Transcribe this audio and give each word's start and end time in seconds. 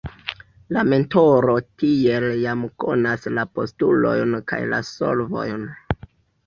La 0.77 0.83
mentoro 0.93 1.53
tiel 1.83 2.27
jam 2.45 2.65
konas 2.85 3.31
la 3.41 3.45
postulojn 3.59 4.35
kaj 4.55 4.61
la 4.75 4.83
solvojn. 4.93 5.71